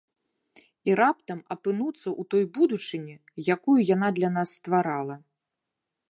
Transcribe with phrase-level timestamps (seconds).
[0.89, 3.13] І раптам апынуцца ў той будучыні,
[3.55, 5.15] якую яна для нас стварала.